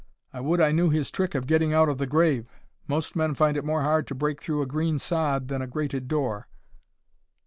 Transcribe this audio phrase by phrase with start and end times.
[0.33, 2.47] I would I knew his trick of getting out of the grave;
[2.87, 6.07] most men find it more hard to break through a green sod than a grated
[6.07, 6.47] door."